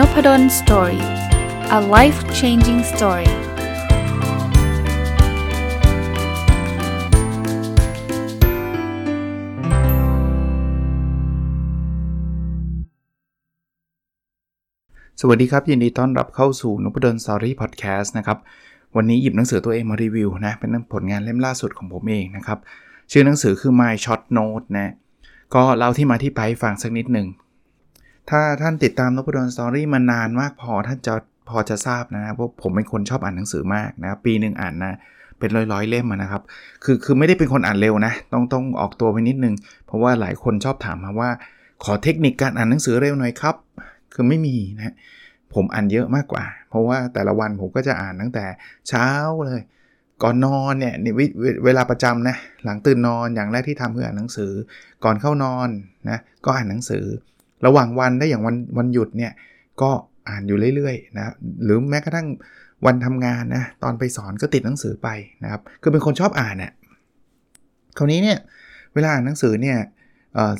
[0.00, 1.04] n o p ด d o สตอรี่
[1.78, 3.30] a life changing story
[15.20, 18.38] สวัสดีครับ ยินดีต้อนรับเข้าสู่น p ดลสตอรี่พอดแคสต์นะครับ
[18.96, 22.58] วันนี้หยิบหนังสือตัวเองมารีวิวนะ เป็นผลงานเล่มล่าสุดของผมเองนะครับ
[23.10, 24.92] ชื่อหนังสือคือ My Short Note นะ
[25.54, 27.26] ก็เล่าที่มาที่ไปฟังสักนิดหนึ่ง
[28.30, 31.14] ถ้าท่านติดตามนพดลสตอรี่มานานมากพอท่านจะ
[31.48, 34.94] พอจะทราบนะว่าผมเป็นคนชอบอ่านหนังสือมากนะปีหนึ่งอ่านนะ
[35.38, 36.42] เป็นร้อยๆเล่มนะครับ
[36.84, 39.54] คือคือไม่ได้เป็นคนอ่านเร็วนะ ต้องต้องออกตัวไปนิดนึง
[39.86, 41.30] เพราะว่าหลายคนชอบถามมาว่า
[41.84, 43.56] ขอเทคนิคการอ่านหนังสือเร็วหน่อยครับ
[44.14, 44.94] คือไม่มีนะ
[45.54, 48.44] ผมอ่านเยอะมากกว่า เพราะว่าแต่ละวันผมก็จะอ่านตั้งแต่
[48.88, 49.08] เช้า
[49.46, 49.60] เลย
[50.22, 50.94] ก่อนนอนเนี่ย
[51.64, 54.52] เวลาประจำนะหลังตื่นนอนอย่างแรกที่ทำคืออ่านหนังสือ
[55.04, 55.68] ก่อนเข้านอน
[56.10, 57.04] นะก็อ่านหนังสือ
[57.66, 59.32] ระหว่างวันได้อย่างวันวันหยุดเนี่ย
[59.82, 59.90] ก็
[60.28, 62.26] อ่านอยู่เรื่อยๆนะหรือแม้กระทั่ง
[62.86, 65.08] วันทำงานนะตอนไปสอนก็ติดหนังสือไป
[65.42, 66.72] นะครับคือเป็นคนชอบอ่านเนะ่ย
[67.98, 68.38] คราวนี้เนี่ย
[68.94, 69.78] เวลาอ่านหนังสือเนี่ย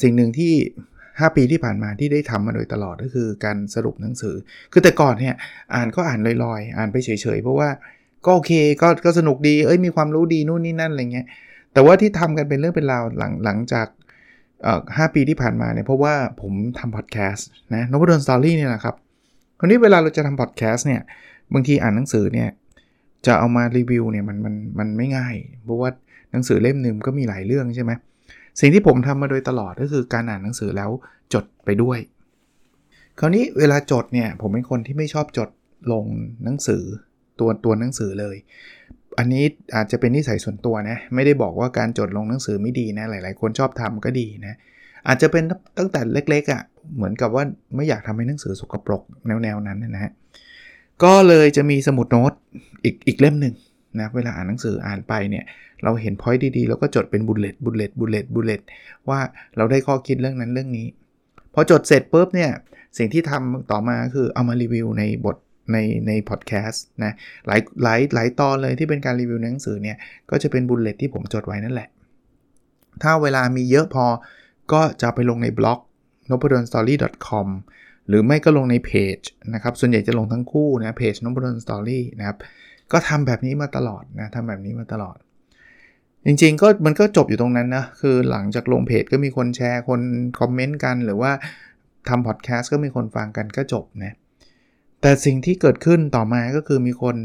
[0.03, 0.53] สิ่งหนึ่งที่
[1.21, 4.35] 5 ปีที่ผ่านมาที่ได้ทำมาโดยตลอดก็คือการสรุปหนังสือ
[4.73, 5.35] คือแต่ก่อนเนี่ย
[5.75, 7.69] อ่านก็อ่านลอยๆ อ่านไปเฉยๆ เพราะว่า
[8.27, 11.27] ก็โอเคก็ก็สนุกดีเอ้ยมีความรู้ดีนู่นนี่นั่นอะไรเงี้ย
[11.73, 13.87] แต่ว่าที่ทำกันเป็นเรื่องเป็นราวหลังหลังจาก
[14.97, 18.95] ห้าปีที่ผ่านมาเนี่ยเพราะว่าผมทำพอดแคสต์นะนบดนสตอรี่เนี่ยแหละครับ
[19.59, 21.01] คราวนี้เวลาเราจะทำพอดแคสต์เนี่ย
[21.55, 22.49] บางทีอ่านหนังสือเนี่ย
[23.27, 25.91] จะเอามารีวิวเนี่ยมันมันมันไม่ง่าย เพราะว่า
[26.33, 27.93] หนังสือเล่มหนึ่งก็มีหลายเรื่องใช่ไหม
[28.61, 30.91] สิ่งที่ผมทำมาโดยตลอดก็คือการอ่านหนังสือแล้ว
[31.35, 31.99] จดไปด้วย
[33.19, 35.51] คราวนี้เวลาจดเนี่ยผมเป็นคนที่ไม่ชอบจด
[35.93, 36.05] ลง
[36.45, 36.83] หนังสือ
[37.39, 38.37] ตัวตัวหนังสือเลย
[39.19, 39.45] อันนี้
[39.77, 44.55] อาจจะเป็นนิสัยส่วนตัวนะ ไม่ได้บอกว่าการจดลงหนังสือไม่ดีนะ หลาย ๆ คนชอบทำก็ดีนะ
[45.09, 45.45] อาจจะเป็น
[45.79, 46.63] ตั้งแต่เล็ก ๆอะ่ะ
[46.97, 47.45] เหมือนกับว่า
[47.77, 49.03] ไม่อยากทำให้หนังสือสกปรก
[49.43, 50.13] แนว ๆ นั้นนะฮะ
[51.05, 52.33] ก็เลยจะมีสมุดโน้ต
[52.85, 53.55] อีกอีกเล่มหนึ่ง
[54.01, 55.45] นะ เวลาอ่านหนังสืออ่านไปเนี่ย
[55.85, 58.61] เราเห็น point ดีๆ แล้วก็จดเป็น bullet bullet bullet bullet
[59.09, 59.21] ว่า
[59.57, 60.87] เราได้ข้อคิดเรื่องนั้นเรื่องนี้
[61.55, 62.51] พอจดเสร็จปุ๊บเนี่ย
[62.99, 65.37] สิ่งที่ทำต่อมาคือเอามารีวิวในบท
[65.73, 67.13] ในในพอดแคสต์นะ
[67.47, 69.97] หลายหลายหลายตอนเลยที่เป็นการรีวิวหนังสือเนี่ย
[70.31, 71.89] ก็จะเป็นบุลเลตที่ผมจดไว้นั่นแหละ
[73.03, 74.07] ถ้าเวลามีเยอะพอ
[74.73, 75.81] ก็จะไปลงในบล็อก
[76.31, 76.95] n o p a d o n s t o r y
[77.27, 77.49] c o m
[78.09, 79.19] หรือไม่ก็ลงในเพจ
[79.55, 82.37] นะครับ ส่วนใหญ่จะลงทั้งคู่นะเพจ n o p a d o n Story นะครับ
[82.93, 85.17] ก็ทำแบบนี้มาตลอดนะทำแบบนี้มาตลอด
[86.27, 90.01] จริงๆก็มันก็จบอยู่ตรงนั้นนะ คือหลังจากลงเพจก็มีคนแชร์คน
[90.41, 91.33] comment กัน หรือว่า
[92.09, 94.15] ทำพอดแคสต์ก็มีคนฟังกันก็จบนะ
[95.01, 97.17] แต่สิ่งที่เกิดขึ้นต่อมาก็คือมีคน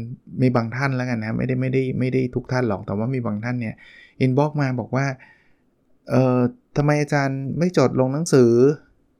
[0.42, 3.74] มีบางท่านแล้วกันนะ ไม่ได้ไม่ได้ไม่ได้ทุกท่านหรอกแต่ว่ามีบางท่านเนี่ย
[4.20, 5.06] inbox มาบอกว่า
[6.10, 6.38] เอ่อ
[6.76, 8.52] ทำไมอาจารย์ไม่จดลงหนังสือ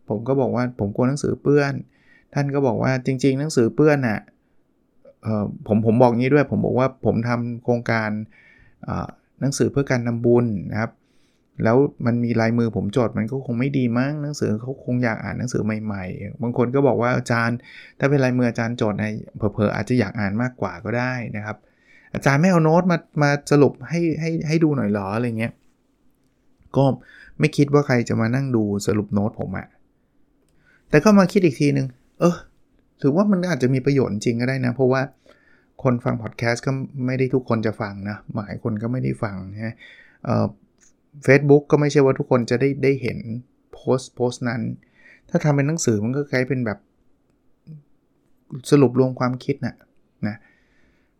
[0.09, 1.73] ผมก็บอกว่าผมกลัวหนังสือเปื้อน
[2.35, 4.19] ท่านก็บอกว่าจริง ๆ หนังสือเปื้อนอะ
[5.23, 8.11] เอ่อผมผมบอกงี้ด้วย ผมบอกว่าผมทำโครงการ
[9.41, 10.91] หนังสือเพื่อการนำบุญนะครับ
[11.65, 17.57] แล้วมันมีลายมือผมจดมันก็คงไม่ดีมั้งหนังสือเขาคงอยากอ่านหนังสือใหม่ ๆ บางคนก็บอกว่าอาจารย์
[17.99, 19.07] ถ้าเป็นลายมืออาจารย์จดใน
[19.37, 21.57] เผลอๆอาจจะอยากอ่านมากกว่าก็ได้นะครับ
[22.15, 25.53] อาจารย์ไม่เอาโน้ตมามาสรุปให้ให้ให้ดูหน่อยหรออะไรเงี้ย
[26.77, 26.85] ก็
[27.39, 29.67] ไม่คิดว่าใครจะมานั่งดูสรุปโน้ตผมอะ
[30.91, 31.87] แต่ก็มาคิดอีกทีนึง
[32.21, 32.37] เออ
[33.03, 35.03] ถือว่ามันอาจจะมีประโยชน์จริงก็ได้นะ เพราะว่า
[35.83, 36.71] คนฟังพอดแคสต์ก็
[37.07, 39.75] ไม่ได้ทุกคนจะฟังนะหลายคนก็ไม่ได้ฟังนะ
[40.25, 40.29] เ
[41.27, 43.19] Facebook ก็ไม่ใช่ว่าทุกคนจะได้ได้เห็น
[43.73, 44.63] โพสต์โพสต์นั้น
[45.31, 46.79] ถ้าทำเป็นหนังสือมันก็กลายเป็นแบบ
[48.71, 49.77] สรุปรวมความคิดนะ
[50.27, 50.37] นะ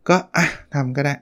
[0.09, 1.15] ก็อะทำก็ได้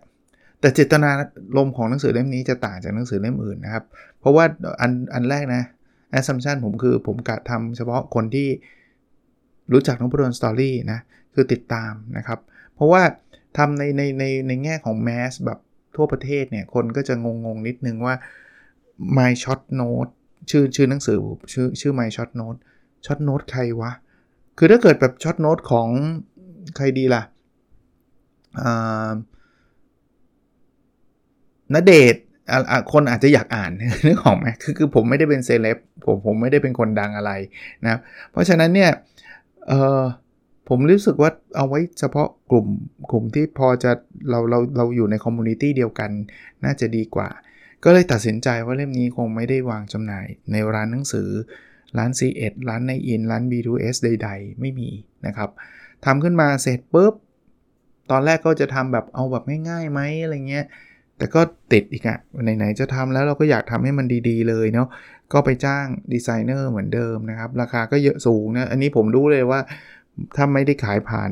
[0.59, 1.09] แต่เจตนา
[1.57, 3.83] ลมของหนังสือเล่มนี้จะต่างจากหนังสือเล่มอื่นนะครับ
[4.19, 4.45] เพราะว่า
[4.81, 5.63] อันอันแรกนะ
[6.17, 8.47] assumption ผมคือผมกะทำเฉพาะคนที่
[9.73, 10.99] รู้จักน้องพุทธสตอรี่นะ
[11.33, 12.39] คือติดตามนะครับ
[12.75, 13.01] เพราะว่า
[13.57, 15.59] ทำในในในในแง่ของแมสแบบ
[15.95, 18.15] ทั่วประเทศเนี่ย คนก็จะงงงนิดนึงว่า
[19.17, 20.11] My Shot Note
[20.49, 21.17] ชื่อชื่อหนังสือ
[21.53, 22.59] ชื่อชื่อ My Shot Note
[23.05, 23.91] Shot Note ใครวะ
[24.57, 25.89] คือถ้าเกิดแบบ Shot Note ของ
[26.75, 27.23] ใครดีล่ะ
[31.73, 32.15] นเดท
[32.91, 33.71] คนอาจจะอยากอ่าน
[34.05, 37.31] นึกออกไหมคือคือผมไม่ได้เป็นเซเลบผมผมไม่ได้เป็นคนดังอะไร
[37.87, 37.95] นะ
[38.31, 38.91] เพราะฉะนั้นเนี่ย
[40.69, 42.67] ผมรู้สึกว่าเอาไว้เฉพาะกลุ่ม
[43.11, 43.91] กลุ่มที่พอจะ
[44.29, 46.11] เราเราเราอยู่ใน community เดียวกัน
[46.63, 47.29] น่าจะดีกว่า
[47.85, 51.29] ก็เลยตัดสินใจว่าเล่มนี้คงไม่ได้วางจำหน่ายในร้านหนังสือ
[51.97, 54.89] ร้าน C1 ร้านในอินร้าน B2S ใด ๆ ไม่มี
[55.25, 55.49] นะครับ
[56.05, 57.13] ทำขึ้นมาเสร็จปุ๊บ
[58.11, 60.65] ตอนแรกก็จะทำแบบเอาแบบง่ายๆไหมอะไรเงี้ย
[61.17, 61.41] แต่ก็
[61.73, 62.17] ติดอีกอะ
[62.57, 64.87] ไหนๆจะทำแล้วเราก็อยากทำให้มันดีๆเลยเนาะ
[65.33, 69.59] ก็ไปจ้างดีไซเนอร์เหมือนเดิมนะครับ ราคาก็เยอะสูงนะ อันนี้ผมรู้เลยว่า
[70.35, 71.31] ถ้าไม่ได้ขายผ่าน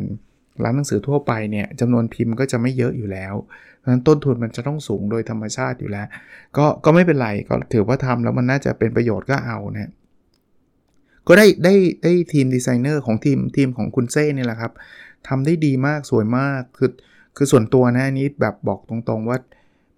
[0.64, 3.34] ร้านหนังสือทั่วไปเนี่ยจำนวนพิมพ์ก็จะไม่เยอะอยู่แล้ว
[3.84, 6.08] เพราะฉะนั้นต้นทุนมันจะต้องสูงโดยธรรมชาติอยู่แล้ว
[6.58, 9.92] ก็ก็ไม่เป็นไรก็ถือว่าทำแล้วมันน่าจะเป็นประโยชน์ก็เอานะ
[11.28, 14.72] ก็ได้ได้ได้ทีมดีไซเนอร์ของทีมทีมของคุณเซ่เนี่ยแหละครับ
[15.28, 16.92] ทำได้ดีมากสวยมากคือ
[17.38, 19.38] คือส่วนตัวนะนี้แบบบอกตรงๆว่า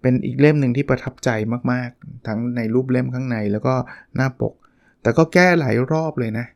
[0.02, 1.30] เป็นอีกเล่มหนึ่งที่ประทับใจ
[1.72, 3.74] มากๆ ทั้งในรูปเล่มข้างในแล้วก็
[4.16, 4.54] หน้าปก
[5.02, 6.46] แต่ก็แก้หลายรอบเลยนะ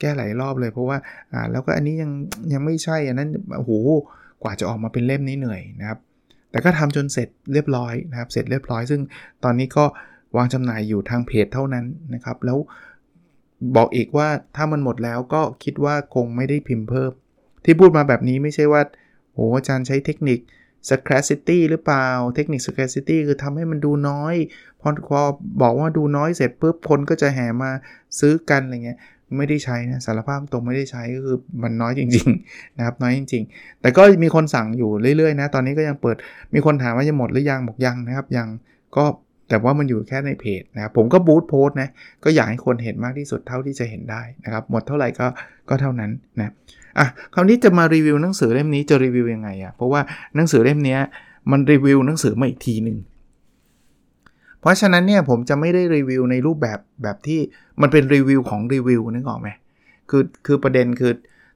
[0.00, 0.98] แก้หลายรอบเลยเพราะว่า
[1.32, 2.10] อ่าแล้วก็อันนี้ยัง
[2.52, 3.72] ยังไม่ใช่อันนั้นโอ้โห
[4.42, 5.98] กว่าจะออกมาเป็นเล่มนี้เหนื่อยนะครับ
[6.50, 9.00] แต่ก็ทำจนเสร็จเรียบร้อยนะครับ เสร็จเรียบร้อย ซึ่ง
[9.44, 9.84] ตอนนี้ก็
[10.36, 11.84] วางจำหน่ายอยู่ทางเพจเท่านั้น
[12.14, 12.58] นะครับ แล้ว
[13.76, 17.12] บอกอีกว่าถ้ามันหมดแล้วก็คิดว่าคงไม่ได้พิมพ์เพิ่ม
[17.64, 18.82] ที่พูดมาแบบนี้ไม่ใช่ว่า
[19.34, 20.38] โอ้อาจารย์ใช้เทคนิค
[20.90, 24.34] scarcity หรือเปล่า เทคนิค scarcity คือทำให้มันดูน้อย
[24.80, 25.20] พอพอ
[25.62, 27.70] บอกว่าดูน้อยเสร็จปุ๊บคนก็จะแห่มา
[28.18, 28.98] ซื้อกันอะไรเงี้ย
[29.36, 36.16] ไม่ได้ใช้นะสารภาพตรงไม่ได้ใช้ก็คือมันน้อยจริงๆนะครับน้อยจริง ๆ แต่ก็มีคนสั่งอยู่เรื่อยๆนะตอนนี้ก็ยังเปิด
[36.54, 38.48] มีคนถามว่าจะหมดหรือยังบอกยังนะครับยัง
[38.96, 39.04] ก็
[39.48, 41.88] แต่ว่ามันอยู่แค่ในเพจนะครับผมก็บูตโพสนะ
[42.24, 45.26] ก็อยากให้คนเห็นมากที่สุดเท่าที่จะเห็นได้นะครับหมดเท่าไหร่ก็
[45.68, 46.52] ก็เท่านั้นนะ
[46.98, 50.00] อะคราวนี้จะมารีวิวหนังสือเล่มนี้จะรีวิวยังไงอะ่ะเพราะว่า
[50.36, 50.98] หนังสือเล่มนี้
[51.50, 52.96] มันรีวิวหนังสือมาอีกทีหนึ่ง
[54.60, 57.40] เพราะฉะนั้นเนี่ยผมจะไม่ได้รีวิวในรูปแบบแบบที่
[57.80, 59.48] มันเป็นรีวิวของรีวิวนึกออกไหม
[60.10, 61.12] คือคือประเด็นคือ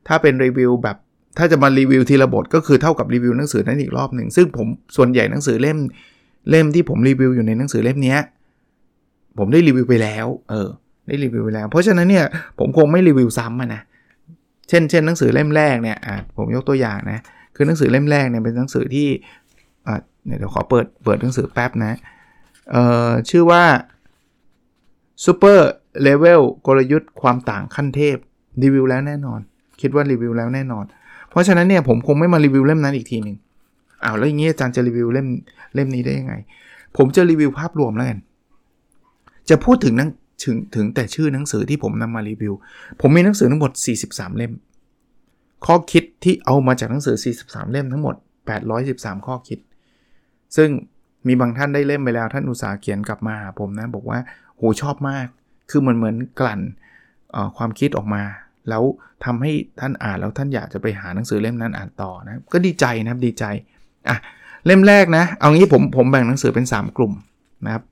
[0.08, 0.96] ถ้าเป็นรีวิวแบบ
[1.38, 4.66] ถ้าจะมารีวิวทีละบทก็คือเท่ากับรีวิวหนังสือนั้นอีกรอบหนึ่งซึ่งผม
[4.96, 5.78] ส่วนใหญ่หนังสือเล่ม
[6.50, 8.16] เล่มที่ผมรีวิวอยู่ในหนังสือเล่มนี้
[9.38, 10.68] ผมได้รีวิวไปแล้ว เออ
[11.08, 12.24] ได้รีวิวไปแล้ว เพราะฉะนั้นเนี่ย
[12.58, 13.82] ผมคงไม่รีวิวซ้ำนะ
[14.68, 17.18] เช่นเช่นหนังสือเล่มแรกเนี่ยอ่าผมยกตัวอย่างนะ
[17.56, 19.08] คือหนังสือเล่มแรกเนี่ยเป็นหนังสือที่
[19.86, 21.92] อ่าเดี๋ยวขอเปิดเปิดหนังสือแป๊บนะ
[23.30, 23.64] ชื่อว่า
[25.24, 25.60] Super
[26.06, 28.16] Level กลยุทธ์ความต่างขั้นเทพ
[28.62, 29.40] รีวิวแล้วแน่นอน
[29.80, 30.84] คิดว่ารีวิวแล้วแน่นอน
[31.30, 33.36] เพราะฉะนั้นเนี่ยผมคงไม่มารีวิวเล่มนั้นอีกทีหนึ่ง
[34.04, 35.26] อ้าวแล้วอย่างนี้อาจารย์จะรีวิวเล่ม
[35.74, 36.34] เล่มนี้ได้ยังไง
[36.96, 38.18] ผมจะรีวิวภาพรวมแล้วกัน
[39.48, 40.10] จะพูดถึงนัง
[40.44, 42.54] ถึงถึงแต่ชื่อหนังสือที่ผมนำมารีวิว
[43.00, 43.72] ผมมีหนังสือทั้งหมด
[44.04, 44.52] 43 เล่ม
[45.66, 48.14] ข้อคิดที่เอามาจากหนังสือ 43 เล่มทั้งหมด
[48.70, 49.58] 813 ข้อคิด
[50.56, 50.70] ซึ่ง
[51.26, 54.18] มีบางท่านได้เล่มไปแล้วท่านอุตสาห์เขียนกลับมาผมนะบอกว่า
[54.56, 55.26] โหชอบมาก
[55.70, 56.60] คือเหมือนเหมือนกลั่น
[57.56, 58.22] ความคิดออกมา
[58.68, 58.82] แล้ว
[59.24, 63.44] ทำให้ท่านอ่านแล้วท่านอยากจะไปหาหนังสือเล่มนั้นอ่านต่อนะก็ดีใจนะครับดีใจ
[64.08, 64.16] อะ
[64.66, 67.12] เล่มแรกนะ เอางี้ผมผมแบ่งหนังสือเป็น 3 กลุ่ม
[67.66, 67.82] นะครับ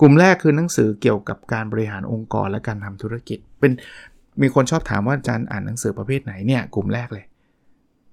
[0.00, 3.72] กลุ่มแรกคือหนังสือเกี่ยวกับการบริหารองค์กรและการทำธุรกิจ เป็น
[4.42, 7.24] มีคนชอบถามว่าอาจารย์อ่านหนังสือประเภทไหนเนี่ยกลุ่มแรกเลย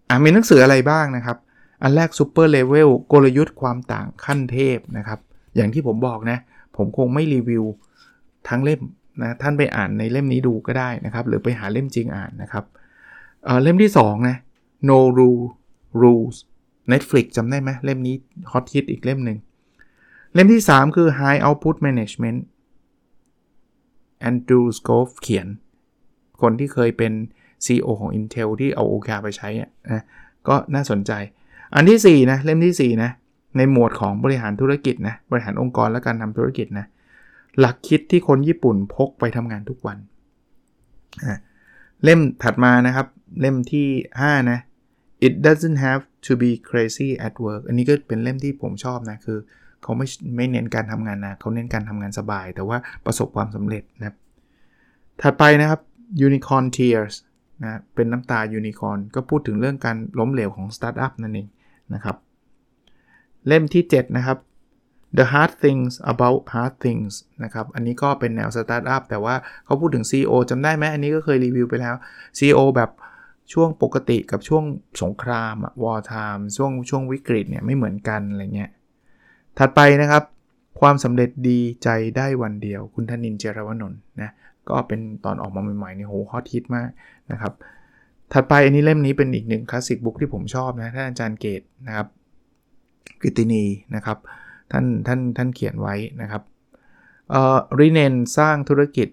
[0.09, 1.37] อะมีหนังสืออะไรบ้างนะครับ
[1.83, 5.19] อันแรก Super Level กลยุทธ์ความต่างขั้นเทพนะครับ
[5.55, 6.37] อย่างที่ผมบอกนะ
[6.77, 7.63] ผมคงไม่รีวิว
[8.49, 8.81] ทั้งเล่ม
[9.21, 12.65] นะท่านไปอ่านในเล่มนี้ดูก็ได้นะครับ หรือไปหาเล่มจริงอ่านนะครับ
[13.43, 14.37] เเล่มที่2นะ
[14.89, 15.45] No Rule
[16.01, 16.37] Rules
[16.91, 18.15] Netflix จำได้ไหมเล่มนี้
[18.51, 19.37] ฮอตฮิตอีกเล่มหนึ่ง
[20.33, 22.39] เล่มที่ 3 คือ High Output Management
[24.29, 25.47] Andrew Scove เขียน
[26.41, 27.13] คนที่เคยเป็น
[27.65, 29.49] CEO ของ Intel ที่เอา OK ไปใช้
[29.91, 30.03] นะ
[30.47, 31.11] ก็น่าสนใจ
[31.75, 33.11] อันที่4นะเล่มที่4นะ
[33.57, 36.85] ในหมวดของบริหารธุรกิจนะบริหารองค์กรและการทำธุรกิจนะ
[37.59, 39.97] หลักคิดที่คนญี่ปุ่นพกไปทำงานทุกวัน
[42.03, 43.07] เล่มถัดมานะครับ
[43.39, 43.87] เล่มที่
[44.21, 44.59] 5 นะ
[45.27, 49.37] it doesn't have to be crazy at work อันนี้ก็เป็นเล่มที่ผมชอบนะคือ
[49.83, 54.15] เขาไม่ไม่เน้นการทำงานนะเขาเน้นการทำงานสบาย แต่ว่าประสบความสำเร็จนะ
[55.21, 55.79] ถัดไปนะครับ
[56.27, 57.13] unicorn tears
[57.63, 61.47] นะเป็นน้ำตายูนิคอนก็พูดถึงเรื่องการล้มเหลวของสตาร์ทอัพนั่นเอง
[61.95, 62.15] นะครับ
[63.47, 64.37] เล่มที่ 7 นะครับ
[65.17, 69.35] the hard things about hard things นะครับ อันนี้ก็เป็นแนวสตาร์ทอัพแต่ว่า
[69.65, 71.95] เขาพูดถึง CEO จำได้ไหม อันนี้ก็เคยรีวิวไปแล้ว
[72.37, 72.89] CEO แบบ
[73.53, 74.63] ช่วงปกติกับช่วง
[75.01, 78.71] สงครามอะ wartime ช่วงช่วงวิกฤตเนี่ยไม่เหมือนกันอะไรเงี้ย
[79.57, 80.23] ถัดไปนะครับ
[80.81, 84.31] ความสำเร็จดีใจได้วันเดียว คุณธนินท์ เจียรวนนท์นะ
[84.69, 86.89] ก็เป็นตอนออกมาใหม่ๆนี่โหฮอตฮิตมาก
[87.31, 87.53] นะครับ
[88.33, 92.07] ถัดไปอันนี้เล่มนี้เป็นอีกหนึ่งคลาสสิกบุ๊กที่ผมชอบนะท่านอาจารย์เกตนะครับ
[93.21, 93.63] กิตินี
[93.95, 94.17] นะครับ
[94.71, 96.43] ท่านท่านท่านเขียนไว้นะครับ
[97.29, 99.07] เอ่อรีเนนสร้างธุรกิจ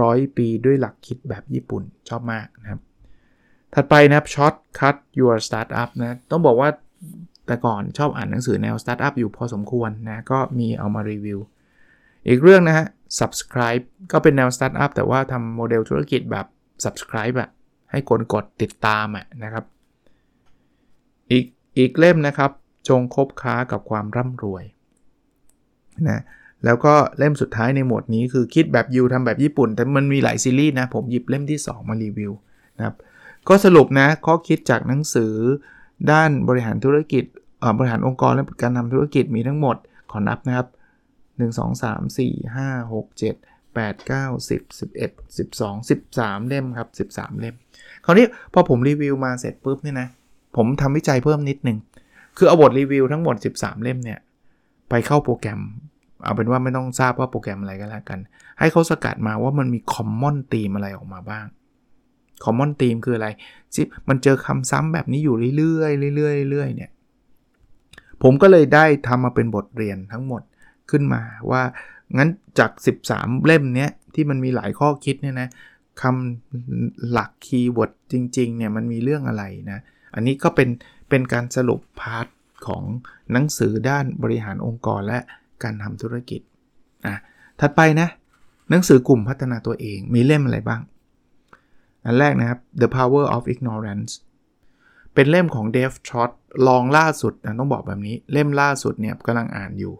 [0.00, 2.80] ร้อยปีด้วยหลักคิดแบบญี่ปุ่นชอบมากนะครับ
[3.74, 6.68] ถัดไปนะครับ Short Cut Your Startup นะต้องบอกว่า
[7.46, 11.38] แต่ก่อนชอบอ่านหนังสือแนว Startup อยู่พอสมควรนะก็มีเอามารีวิว
[12.28, 12.86] อีกเรื่องนะฮะ
[13.20, 16.46] Subscribe ก็เป็นแนว Startup แต่ว่าทำโมเดลธุรกิจแบบ
[16.84, 17.48] Subscribe อะ
[17.94, 19.64] ให้คนกดติดตามอะนะครับ
[21.30, 21.44] อีก
[21.78, 22.50] อีกเล่มนะครับ
[22.88, 24.64] จงคบค้ากับความร่ำรวย
[26.08, 26.20] นะ
[26.64, 32.32] แล้วก็เล่มสุดท้ายในหมวดนี้คือคิดแบบยูทำแบบญี่ปุ่น แต่มันมีหลายซีรีส์นะ ผมหยิบเล่มที่ 2 มารีวิว
[32.76, 32.96] นะครับ
[33.48, 35.34] ก็สรุปนะข้อคิดจากหนังสือ
[36.10, 37.24] ด้านบริหารธุรกิจ
[37.78, 39.76] บริหารองค์กรและการทำธุรกิจมีทั้งหมด
[40.10, 40.68] ขอนับนะครับ
[41.38, 43.36] 1 2 3 4 5 6 7
[43.76, 47.56] 8 9 10 11 12 13 เล่มครับ 13 เล่ม
[48.04, 50.08] คราวนี้พอผมรีวิวมาเสร็จปุ๊บเนี่ยนะ
[50.56, 51.78] ผมทำวิจัยเพิ่มนิดหนึ่ง
[52.36, 54.18] คือเอาบทรีวิวทั้งหมด 13 เล่มเนี่ย
[54.90, 55.60] ไปเข้าโปรแกรม
[56.24, 58.18] เอาเป็นว่าไม่ต้องทราบว่าโปรแกรมอะไรก็แล้วกัน
[58.58, 61.46] ให้เขาสกัดมาว่ามันมีคอมมอนตีมอะไรออกมาบ้าง
[62.44, 63.28] คอมมอนตีมคืออะไร
[63.74, 66.90] ที่มันเจอคำซ้ำแบบนี้อยู่เรื่อยๆเรื่อยๆเรื่อยๆเนี่ย
[68.22, 70.42] ผมก็เลยได้ทำมาเป็นบทเรียนทั้งหมด
[70.90, 71.62] ขึ้นมาว่า
[72.16, 72.70] งั้นจาก
[73.06, 75.48] 13 เล่มเนี้ยที่มันมีหลายข้อคิดเนี่ยนะ
[76.02, 79.78] คำหลัก keyword จริงๆเนี่ยมันมีเรื่องอะไรนะ
[80.14, 80.68] อันนี้ก็เป็น
[81.08, 82.26] เป็นการสรุป part
[82.66, 82.82] ของ
[83.32, 85.18] หนังสือด้านบริหารองค์กรและ
[85.62, 86.40] การทำธุรกิจ
[87.06, 87.14] อะ
[87.60, 88.08] ถัดไปนะ
[88.70, 90.80] หนังสือกลุ่มพัฒนาตัวเองมีเล่มอะไรบ้าง
[92.04, 94.12] อันแรกนะครับ The Power of Ignorance
[95.14, 96.30] เป็นเล่มของ Dave t r o t
[96.68, 99.94] ลองล่าสุดนะต้องบอกแบบนี้เล่มล่าสุดเนี่ยกำลังอ่านอยู่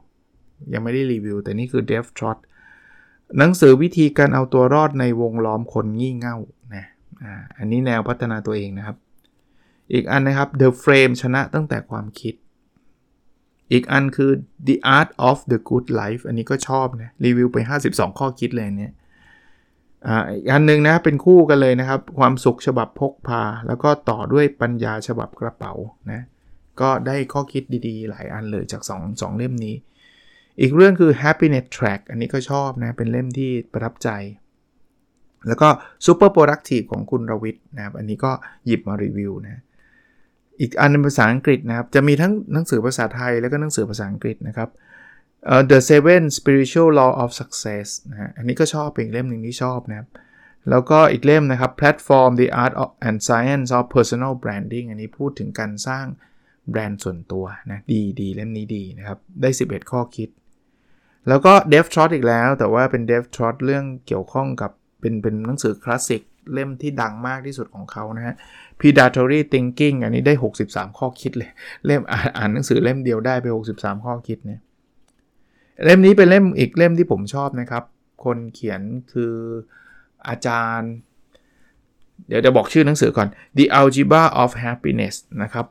[0.73, 2.39] ยังไม่ได้รีวิว แต่นี่คือ Dave t r o t
[3.39, 6.37] หนังสือวิธีการเอาตัวรอดในวงล้อมคนงี่เง่า
[6.75, 6.85] นะ
[7.59, 8.97] อันนี้แนวพัฒนาตัวเองนะครับ
[9.93, 12.35] อีกอันนะครับ The Frame ชนะตั้งแต่ความคิด
[13.73, 14.31] อีกอันคือ
[14.69, 17.59] The Art of the Good Life อันนี้ก็ชอบนะรีวิวไป
[17.91, 18.93] 52 ข้อคิดเลยเนี่ย
[20.35, 25.73] อีกอันนึงนะเป็นคู่กันเลยนะครับ ความสุขฉบับพกพา แล้วก็ต่อด้วยปัญญาฉบับกระเป๋า
[26.13, 26.21] นะ
[26.81, 29.75] ก็ได้ข้อคิดดีๆ หลายอันเลยจาก2 2เล่มนี้
[30.61, 34.09] อีกเรื่องคือ happiness track อันนี้ก็ชอบนะ เป็นเล่มที่ประทับใจ
[35.49, 35.69] แล้วก็
[36.07, 38.33] super productive ของคุณรวิทย์นะครับ อันนี้ก็
[38.67, 39.63] หยิบมารีวิวนะ
[40.61, 44.69] อีกอันเป็นภาษาอังกฤษนะครับ จะมีทั้งหนังสือภาษาไทยแล้วก็หนังสือภาษาอังกฤษนะครับ
[45.53, 50.09] uh, The Seven Spiritual Law of Success นะ อันนี้ก็ชอบเป็นเล่มหนึ่งที่ชอบนะครับ
[50.71, 56.07] แล้วก็อีกเล่มนะครับ Platform the Art of and Science of Personal Branding อันนี้พูดถึงการสร้าง
[56.71, 60.29] แบรนด์ส่วนตัวนะ ดีดีเล่มนี้ดีนะครับ ได้ 11 ข้อคิด
[61.29, 66.23] แล้วก็ d e v Trot อีกแล้ว แต่ว่าเป็น d e v Trot เรื่องเกี่ยวข้องกับเป็นเป็นหนังสือคลาสสิก
[66.55, 68.35] เล่มที่ดังมากที่สุดของเขานะฮะ
[68.79, 70.35] Predatory Thinking อันนี้ได้
[70.67, 71.51] 63 ข้อคิดเลย
[71.87, 72.03] เล่ม
[72.37, 74.61] อ่านหนังสือเล่มเดียวได้ไป 63 ข้อคิดเนี่ย
[75.85, 77.85] เล่มนี้เป็นเล่มอีกเล่มที่ผมชอบนะครับ
[78.25, 78.81] คนเขียน
[79.13, 79.35] คือ
[80.29, 80.93] อาจารย์
[82.29, 85.67] เดี๋ยวจะบอกชื่อหนังสือก่อน The Algebra of Happiness นะครับ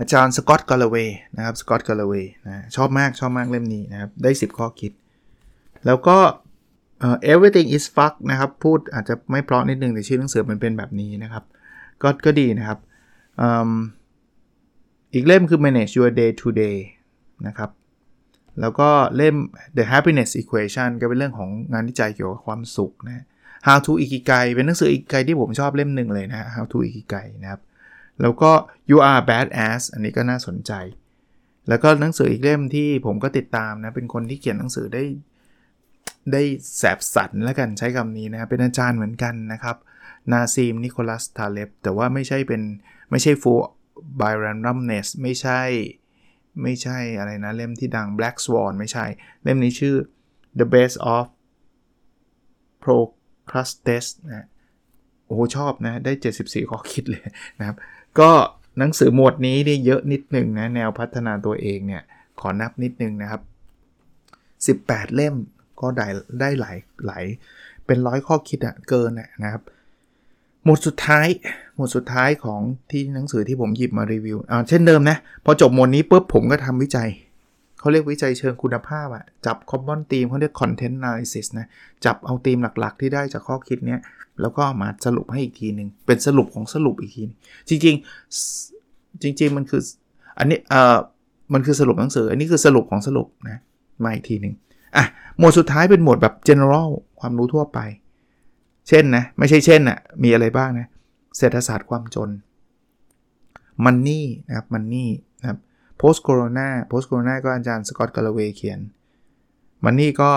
[0.00, 4.92] อาจารย์สกอตต์กาลเวย์นะครับสกอตต์กาลเวย์นะชอบมากชอบมากเล่มนี้นะครับ ได้ 10 ข้อคิด
[5.86, 6.18] แล้วก็
[7.32, 11.44] everything is fuck นะครับ พูดอาจจะไม่เพราะนิดนึงแต่ชื่อหนังสือมันเป็นแบบนี้นะครับ
[12.02, 12.78] ก็ก็ดีนะครับ
[15.14, 16.78] อีกเล่มคือ manage your day to day
[17.46, 17.70] นะครับ
[18.60, 19.36] แล้วก็เล่ม
[19.76, 23.24] The Happiness Equation ก็เป็นเรื่องของงานวิจัยเกี่ยวกับความสุขนะ
[23.66, 27.60] How to Ikigai เป็นหนังสืออิกิไกที่ผมชอบเล่มหนึ่งเลยนะ How to Ikigai นะครับ
[28.20, 28.50] แล้วก็
[28.90, 30.72] You Are Badass อันนี้ก็น่าสนใจ
[31.68, 35.04] แล้วก็หนังสืออีกเล่มที่ผมก็ติดตามนะ เป็นคนที่เขียนหนังสือได้
[36.32, 36.42] ได้
[36.78, 39.76] แสบสันแล้วกันใช้คำนี้นะเป็นอาจารย์เหมือนกันนะครับ
[40.32, 42.62] นาซีมนิโคลัสทาเลบแต่ว่าไม่ใช่เป็น
[43.10, 43.64] ไม่ใช่ full
[44.20, 45.60] by randomness ไม่ใช่
[46.62, 49.04] ไม่ใช่อะไรนะ เล่มที่ดัง Black Swan ไม่ใช่
[49.42, 49.96] เล่มนี้ชื่อ
[50.58, 51.26] The Best of
[52.84, 54.46] Procrastination นะ
[55.26, 57.22] โอ้ชอบนะ ได้ 74 ข้อคิดเลย
[57.58, 57.76] นะครับ
[58.20, 58.32] ก็
[58.78, 62.02] หนังสือหมวดนี้ได้เยอะนิดหนึ่งนะแนวพัฒนาตัวเองเนี่ย
[62.40, 63.42] ขอนับนิดนึงนะครับ
[64.88, 65.34] 18 เล่ม
[65.80, 66.06] ก็ได้
[66.40, 67.24] ได้หลายหลาย
[67.86, 69.10] เป็นร้อยข้อคิดอะเกิน
[69.44, 69.62] นะครับ
[70.64, 71.26] หมวดสุดท้าย
[71.74, 77.08] หมวดสุดท้ายของที่หนังสือที่ผมหยิบมารีวิวอ่าเช่นเดิมนะ พอจบหมวดนี้ปุ๊บผมก็ทำวิจัย
[77.86, 81.66] เขาเรียกวิจัยเชิงคุณภาพอะจับ common theme เขาเรียก content analysis นะ
[82.04, 84.00] จับเอาธีมหลักๆ ที่ได้จากข้อคิดเนี้ย
[84.40, 87.22] แล้วก็มาสรุปให้อีกทีหนึ่งเป็นสรุปของสรุปอีกที
[87.68, 89.82] จริงๆ จริง ๆ มันคือ
[90.38, 90.96] อันนี้เอ่อ
[91.52, 93.58] มันคือสรุปหนังสือ อันนี้คือสรุปของสรุปนะ
[94.04, 94.54] มาอีกทีหนึ่ง
[94.96, 95.04] อะ
[95.38, 96.88] หมวดสุดท้ายเป็นหมวดแบบ general
[97.20, 97.78] ความรู้ทั่วไป
[98.88, 100.86] เช่นนะ ไม่ใช่เช่นนะ่ะมีอะไรบ้างนะ
[101.36, 102.30] เศรษฐศาสตร์ความจน
[103.84, 105.58] มันนี่นะครับ มันนี่นะครับ
[106.00, 108.80] post corona post corona ก็อาจารย์สกอตต์กาลเวเขียน
[109.84, 110.30] มันนี่ก็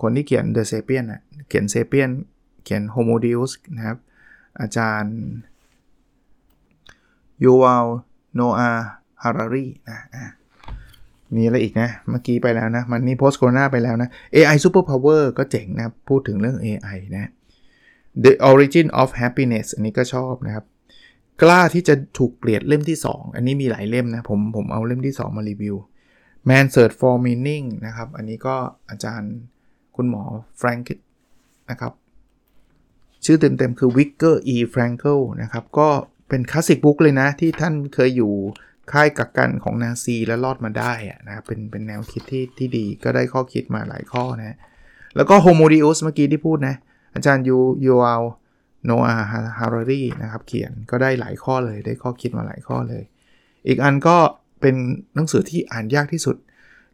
[0.00, 2.10] คนที่เขียน The Sapien นะเขียน Sapien
[2.64, 3.98] เขียน Homo Deus นะครับ
[4.60, 5.16] อาจารย์
[7.44, 7.86] ยูวาล
[8.34, 8.70] โนอา
[9.22, 10.30] ฮารารีนะ
[11.34, 17.30] มีอะไรอีกนะ เมื่อกี้ไปแล้วนะ มันนี่ post corona ไปแล้วนะ AI super power ก็เจ๋งนะ พูดถึงเรื่อง AI นะ
[18.24, 20.64] The Origin of Happiness อันนี้ก็ชอบนะครับ
[21.42, 25.76] กล้าที่จะถูกเปลี่ยนเล่มที่ 2 อันนี้มีหลายเล่มนะ ผมผมเอาเล่มที่ 2 มารีวิว
[26.48, 28.56] Man Search for Meaning นะครับ อันนี้ก็
[28.90, 29.32] อาจารย์
[29.96, 30.22] คุณหมอ
[30.58, 31.04] แฟรงค์
[31.70, 31.92] นะครับ
[33.24, 34.56] ชื่อเต็มๆ คือ Victor E.
[34.72, 35.88] Frankl นะครับ ก็
[36.28, 38.32] เป็น classic book เลยนะ ที่ท่านเคยอยู่
[38.92, 40.92] ค่ายกักกันของนาซีและรอดมาได้
[41.28, 44.56] นะเป็นเป็นแนวคิดที่ที่ดีก็ได้ข้อคิดมาหลายข้อนะ
[45.16, 46.74] แล้วก็ Homo Deus เมื่อกี้ที่พูดนะ
[47.14, 48.22] อาจารย์ยูยูวัล
[48.84, 49.14] โนอาห์
[49.58, 53.04] ฮารารีนะครับเขียนก็ได้หลายข้อเลยได้ข้อคิดมาหลายข้อเลย
[53.66, 54.16] อีกอันก็
[54.60, 54.74] เป็น
[55.14, 56.36] หนังสือที่อ่านยากที่สุด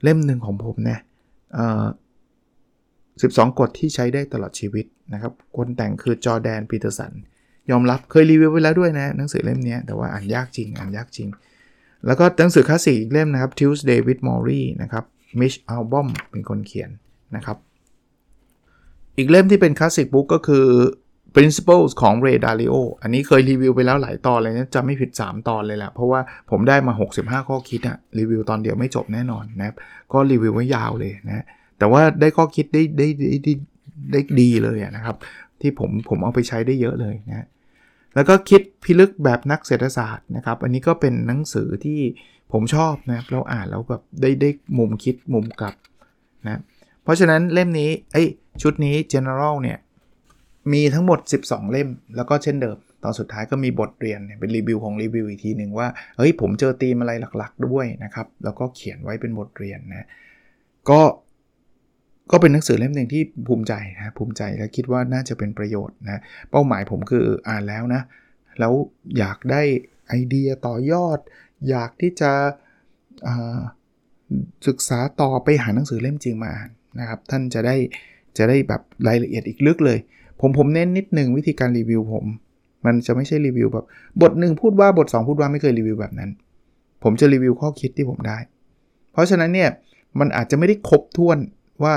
[0.02, 0.98] เล่มหนึ่งของผมนะ
[1.54, 1.84] เอ่อ
[3.32, 7.12] 12กฎที่ใช้ได้ตลอดชีวิตนะครับคนแต่งคือจอแดนปีเตอร์สัน
[7.70, 11.28] ยอมรับเคยรีวิวไปแล้วด้วยนะหนังสือเล่มนี้แต่ว่าอ่านยากจริงอ่านยากจริง
[12.06, 15.04] แล้วก็หนังสือคลาสสิกอีกเล่มนะครับ Tuesday with Maury นะครับ
[15.40, 16.90] Mitch Albom เป็นคนเขียน
[17.36, 17.56] นะครับ
[19.16, 20.66] อีกเล่มที่เป็นคลาสสิกบุ๊กก็คือ
[21.34, 26.20] Principles ของ Ray Dalio อันนี้เคยรีวิวไปแล้วหลายตอนเลยนะจะไม่ผิด 3 ตอนเลยแหละเพราะว่า
[26.50, 29.76] ผมได้มา 65 ข้อคิดอะรีวิวตอนเดียวไม่จบแน่นอนนะครับ
[30.12, 31.44] ก็รีวิวไว้ยาวเลยนะ
[31.78, 33.52] แต่ว่าได้ข้อคิดได้ได้ได้ได้
[34.12, 35.16] ได้ดีเลยนะครับ
[35.60, 37.46] ที่ผมผมเอาไปใช้ได้เยอะเลยนะ
[38.14, 42.00] แล้วก็คิดพิลึกแบบนักเศรษฐศาสตร์นะครับ อันนี้ก็เป็นหนังสือที่
[42.52, 45.74] ผมชอบนะครับเราอ่านแล้วแบบได้ได้มุมคิดมุมกลับ
[46.44, 46.60] นะ
[47.02, 48.22] เพราะฉะนั้นเล่มนี้ไอ้
[48.62, 49.78] ชุดนี้ general เนี่ย
[50.72, 60.06] มีทั้งหมด 12 เล่ม แล้วก็เช่นเดิม ตอนสุดท้ายก็มีบทเรียนเป็นรีวิวของรีวิวอีกทีหนึ่งว่า เฮ้ย ผมเจอธีมอะไรหลัก ๆ ด้วยนะครับ แล้วก็เขียนไว้เป็นบทเรียนนะ
[60.90, 61.00] ก็
[62.32, 68.02] ก็เป็นหนังสือเล่มหนึ่งที่ภูมิใจนะภูมิใจและคิดว่าน่าจะเป็นประโยชน์นะเป้าหมายผมคืออ่านแล้วนะ
[68.58, 68.72] แล้ว
[69.18, 69.62] อยากได้
[70.08, 71.18] ไอเดียต่อยอด
[71.70, 72.32] อยากที่จะ
[74.66, 77.76] ศึกษาต่อไปหาหนังสือเล่มจริงมาอ่านนะครับ ท่านจะได้
[78.38, 79.98] จะได้แบบรายละเอียดอีกลึกเลย
[80.40, 82.24] ผมผมเน้นนิดนึงวิธีการรีวิวผม
[82.86, 83.86] มันจะไม่ใช่รีวิวแบบ
[84.22, 86.30] บทหนึ่งพูดว่าบท 2 พูดว่าไม่เคยรีวิวแบบนั้น
[87.02, 88.38] ผมจะรีวิวข้อคิดที่ผมได้
[89.12, 89.70] เพราะฉะนั้นเนี่ย
[90.20, 91.38] มันอาจจะไม่ได้ครบถ้วน
[91.84, 91.94] ว่า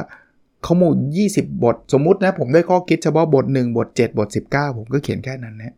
[0.63, 0.95] เข้อมูล
[1.29, 5.73] 20 บท สมมุตินะผมได้ข้อคิดเฉพาะบท 1 บท 7 บท 19 ผมก็เขียนแค่นั้นนะ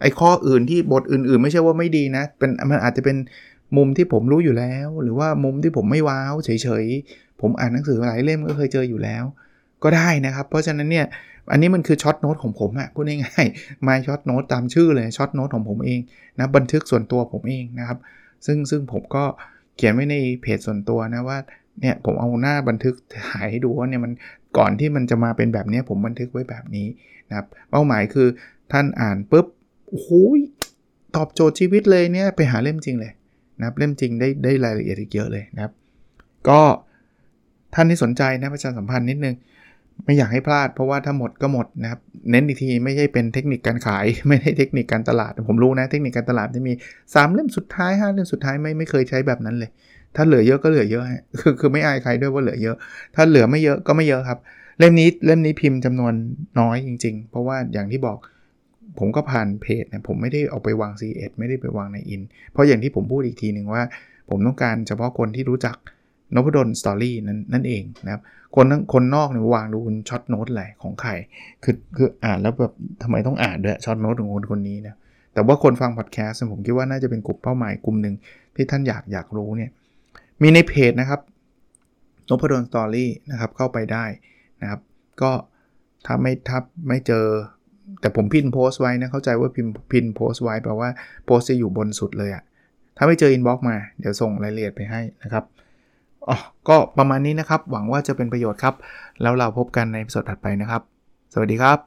[0.00, 3.16] ไอ้ข้ออื่นที่บทอื่นๆ ไม่ใช่ว่าไม่ดีนะเป็นมันอาจจะเป็น
[3.76, 9.24] มุมที่ผมรู้อยู่แล้ว หรือว่ามุมที่ผมไม่ว้าวเฉยๆ ผมอ่านหนังสือหลายเล่มก็เคยเจออยู่แล้ว
[9.82, 11.06] ก็ได้นะครับ เพราะฉะนั้นเนี่ย
[11.52, 16.00] อันนี้มันคือ short note ของผมอะพูดง่ายๆมา short note ตามชื่อเลย short note ของผมเอง
[16.38, 17.98] นะบันทึกส่วนตัวผมเองนะครับ
[18.46, 19.24] ซึ่งซึ่งผมก็
[19.76, 21.38] เขียนไว้ในเพจส่วนตัวนะว่า
[21.80, 22.94] เนี่ยผมเอาหน้าบันทึก
[23.30, 24.12] ถ่ายให้ดูว่าเนี่ยมัน
[24.58, 26.86] ก่อนที่มันจะมาเป็นแบบนี้ผมบันทึกไว้แบบนี้
[27.28, 28.28] นะครับเป้าหมายคือ
[28.72, 29.46] ท่านอ่านปุ๊บ
[29.88, 30.10] โอ้โห
[31.16, 33.12] ตอบโจทย์ชีวิตเลยเนี่ยไปหาเล่มจริงเลย
[33.58, 35.72] นะครับเล่มจริงได้ได้รายละเอียดอีกเยอะเลยนะครับ
[36.48, 36.60] ก็
[37.74, 39.34] ท่านที่สนใจนะประชาสัมพันธ์นิดนึง
[40.04, 46.72] ไม่อยากให้พลาดเพราะว่าถ้าหมดก็หมดนะครับ เน้นอีกทีไม่ใช่เป็นเทคนิคการขาย ไม่ใช่เทคนิคการตลาด ผมรู้นะ เทคนิคการตลาดจะมี
[47.04, 49.70] 3 เล่มสุดท้าย 5 เล่มสุดท้ายไม่ไม่เคยใช้แบบนั้นเลย
[50.16, 51.04] ถ้าเหลือเยอะก็เหลือเยอะ
[51.40, 52.76] คือคือไม่อายใครด้วยว่าเหลือเยอะ
[53.14, 54.38] ถ้าเหลือไม่เยอะก็ไม่เยอะครับ
[54.78, 56.12] เล่มนี้เล่มนี้พิมพ์จำนวน
[56.60, 58.18] น้อยจริง ๆ เพราะว่าอย่างที่บอก
[58.98, 63.82] ผมก็ผ่านเพจเนะผมไม่ได้เอาไปวาง c ดไม่ได้ไปวางในอิน เพราะอย่างที่ผมพูดอีกทีหนึ่งว่า
[64.30, 65.76] ผมต้องการเฉพาะคนที่รู้จัก
[66.34, 68.22] นพดล Story นั้นนั่นเองนะครับ
[68.54, 71.10] คนคนนอกเนี่ยวางดู short note อะไรของใคร
[71.64, 74.96] คือคืออ่านแล้วแบบทำไมต้องอ่านด้วย short note ของคนคนนี้นะ
[75.34, 78.14] แต่ว่าคนฟังพอดแคสต์ผมคิดว่าน่าจะเป็นกลุ่มเป้าหมายกลุ่มหนึ่ง
[78.54, 79.70] ที่ท่านอยากอยากรู้เนี่ย
[80.42, 81.20] มีในเพจนะครับ
[82.28, 84.04] นพดล Story นะครับเข้าไปได้
[84.62, 84.80] นะครับ
[85.22, 85.30] ก็
[86.06, 87.26] ถ้าไม่ทับไม่เจอ
[88.00, 90.90] แต่ผม pin โพสต์ไว้นะเข้าใจว่า pin pin โพสต์ไว้แปลว่า
[91.24, 92.42] โพสต์จะอยู่บนสุดเลยอะ
[92.96, 95.44] ถ้าไม่เจอ inbox มาเดี๋ยวส่งรายละเอียดไปให้นะครับ
[96.28, 96.36] อ๋อ
[96.68, 98.74] ก็ประมาณนี้นะครับ หวังว่าจะเป็นประโยชน์ครับ
[99.22, 100.82] แล้วเราพบกันในสดถัดไปนะครับ
[101.32, 101.78] สวัสดีครับ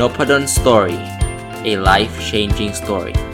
[0.00, 0.98] n o p a d o n Story
[1.70, 3.33] a life changing story